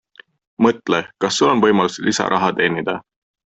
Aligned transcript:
Mõtle, 0.65 1.01
kas 1.25 1.39
Sul 1.41 1.51
on 1.53 1.63
võimalus 1.67 2.01
lisaraha 2.09 2.53
teenida. 2.63 3.01